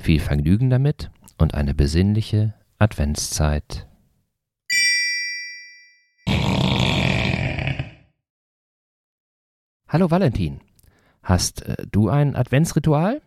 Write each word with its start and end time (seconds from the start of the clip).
Viel 0.00 0.20
Vergnügen 0.20 0.70
damit 0.70 1.10
und 1.38 1.54
eine 1.54 1.74
besinnliche 1.74 2.54
Adventszeit. 2.78 3.86
Hallo 9.88 10.10
Valentin, 10.10 10.60
hast 11.22 11.62
äh, 11.62 11.76
du 11.90 12.08
ein 12.08 12.34
Adventsritual? 12.34 13.22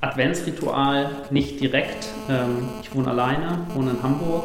Adventsritual 0.00 1.10
nicht 1.30 1.60
direkt. 1.60 2.08
Ähm, 2.28 2.68
ich 2.82 2.94
wohne 2.94 3.08
alleine, 3.08 3.58
wohne 3.74 3.92
in 3.92 4.02
Hamburg, 4.02 4.44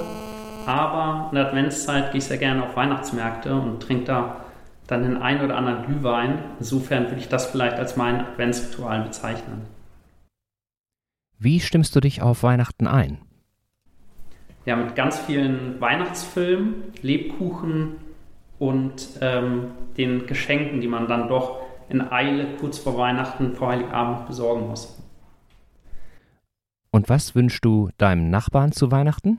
aber 0.65 1.29
in 1.31 1.35
der 1.35 1.47
Adventszeit 1.47 2.11
gehe 2.11 2.19
ich 2.19 2.25
sehr 2.25 2.37
gerne 2.37 2.63
auf 2.63 2.75
Weihnachtsmärkte 2.75 3.55
und 3.55 3.81
trinke 3.81 4.05
da 4.05 4.45
dann 4.87 5.03
den 5.03 5.17
einen 5.17 5.43
oder 5.43 5.57
anderen 5.57 5.85
Glühwein. 5.85 6.39
Insofern 6.59 7.05
würde 7.05 7.19
ich 7.19 7.27
das 7.29 7.47
vielleicht 7.47 7.77
als 7.77 7.97
mein 7.97 8.19
Adventsritual 8.19 9.01
bezeichnen. 9.01 9.63
Wie 11.43 11.59
stimmst 11.59 11.93
du 11.93 11.99
dich 11.99 12.21
auf 12.21 12.41
Weihnachten 12.41 12.87
ein? 12.87 13.17
Ja, 14.65 14.77
mit 14.77 14.95
ganz 14.95 15.19
vielen 15.19 15.81
Weihnachtsfilmen, 15.81 16.75
Lebkuchen 17.01 17.97
und 18.59 19.09
ähm, 19.19 19.71
den 19.97 20.25
Geschenken, 20.25 20.79
die 20.79 20.87
man 20.87 21.09
dann 21.09 21.27
doch 21.27 21.59
in 21.89 21.99
Eile 21.99 22.55
kurz 22.61 22.77
vor 22.77 22.97
Weihnachten, 22.97 23.55
vor 23.55 23.71
Heiligabend 23.71 24.25
besorgen 24.25 24.69
muss. 24.69 24.97
Und 26.91 27.09
was 27.09 27.35
wünschst 27.35 27.65
du 27.65 27.89
deinem 27.97 28.29
Nachbarn 28.29 28.71
zu 28.71 28.89
Weihnachten? 28.89 29.37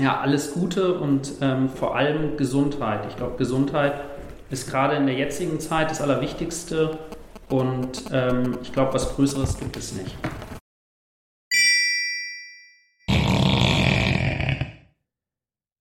Ja, 0.00 0.20
alles 0.20 0.54
Gute 0.54 0.98
und 0.98 1.34
ähm, 1.40 1.68
vor 1.68 1.94
allem 1.94 2.36
Gesundheit. 2.36 3.06
Ich 3.08 3.14
glaube, 3.14 3.36
Gesundheit 3.36 3.94
ist 4.50 4.68
gerade 4.68 4.96
in 4.96 5.06
der 5.06 5.14
jetzigen 5.14 5.60
Zeit 5.60 5.88
das 5.92 6.00
Allerwichtigste 6.00 6.98
und 7.48 8.06
ähm, 8.10 8.58
ich 8.62 8.72
glaube, 8.72 8.94
was 8.94 9.14
Größeres 9.14 9.56
gibt 9.60 9.76
es 9.76 9.94
nicht. 9.94 10.16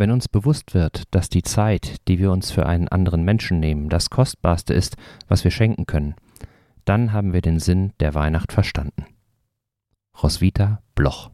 Wenn 0.00 0.12
uns 0.12 0.28
bewusst 0.28 0.72
wird, 0.72 1.02
dass 1.10 1.28
die 1.28 1.42
Zeit, 1.42 2.08
die 2.08 2.18
wir 2.18 2.32
uns 2.32 2.50
für 2.50 2.64
einen 2.64 2.88
anderen 2.88 3.22
Menschen 3.22 3.60
nehmen, 3.60 3.90
das 3.90 4.08
Kostbarste 4.08 4.72
ist, 4.72 4.96
was 5.28 5.44
wir 5.44 5.50
schenken 5.50 5.84
können, 5.84 6.14
dann 6.86 7.12
haben 7.12 7.34
wir 7.34 7.42
den 7.42 7.58
Sinn 7.58 7.92
der 8.00 8.14
Weihnacht 8.14 8.50
verstanden. 8.50 9.04
Roswitha 10.22 10.80
Bloch 10.94 11.30